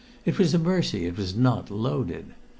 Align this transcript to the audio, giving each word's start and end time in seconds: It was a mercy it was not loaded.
It 0.25 0.39
was 0.39 0.55
a 0.55 0.57
mercy 0.57 1.05
it 1.05 1.15
was 1.15 1.35
not 1.35 1.69
loaded. 1.69 2.33